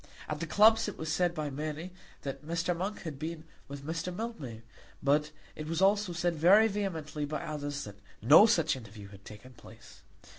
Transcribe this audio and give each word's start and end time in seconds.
At 0.27 0.39
the 0.39 0.47
clubs 0.47 0.87
it 0.87 0.97
was 0.97 1.13
said 1.13 1.35
by 1.35 1.51
many 1.51 1.91
that 2.23 2.43
Mr. 2.43 2.75
Monk 2.75 3.03
had 3.03 3.19
been 3.19 3.43
with 3.67 3.85
Mr. 3.85 4.11
Mildmay; 4.11 4.63
but 5.03 5.29
it 5.55 5.67
was 5.67 5.79
also 5.79 6.11
said 6.11 6.33
very 6.35 6.67
vehemently 6.67 7.23
by 7.23 7.43
others 7.43 7.83
that 7.83 7.99
no 8.19 8.47
such 8.47 8.75
interview 8.75 9.09
had 9.09 9.23
taken 9.25 9.53
place. 9.53 10.01